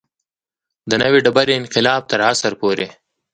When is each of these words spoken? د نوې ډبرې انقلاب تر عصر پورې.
د 0.89 0.91
نوې 1.01 1.19
ډبرې 1.25 1.53
انقلاب 1.61 2.01
تر 2.11 2.19
عصر 2.29 2.53
پورې. 2.61 2.87